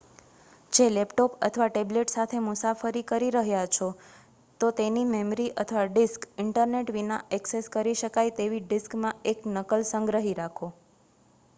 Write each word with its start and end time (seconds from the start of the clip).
જો 0.73 0.85
લેપટોપ 0.91 1.33
અથવા 1.47 1.65
ટેબ્લેટ 1.71 2.13
સાથે 2.13 2.39
મુસાફરી 2.45 3.03
કરી 3.05 3.27
રહ્યા 3.35 3.67
છો 3.71 3.89
તો 4.59 4.69
તેની 4.79 5.03
મેમરી 5.09 5.51
અથવા 5.57 5.83
ડિસ્ક 5.91 6.25
ઇન્ટરનેટ 6.39 6.91
વિના 6.97 7.21
એક્સેસ 7.39 7.71
કરી 7.73 7.95
શકાય 7.97 8.35
તેવી 8.39 8.63
ડિસ્કમાં 8.65 9.21
એક 9.27 9.47
નકલ 9.53 9.87
સંગ્રહી 9.89 10.35
રાખો 10.37 10.73